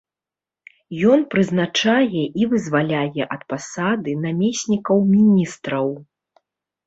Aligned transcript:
Ён 1.15 1.19
прызначае 1.33 2.23
і 2.43 2.47
вызваляе 2.53 3.21
ад 3.35 3.41
пасады 3.53 4.15
намеснікаў 4.23 4.97
міністраў. 5.13 5.87